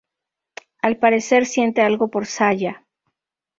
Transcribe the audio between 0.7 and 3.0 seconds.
Al parecer siente algo por Saya.